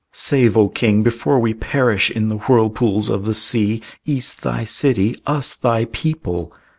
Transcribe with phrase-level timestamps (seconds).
[0.13, 5.15] "Save, O king, before we perish In the whirlpools of the sea, Ys thy city,
[5.27, 6.51] us thy people!"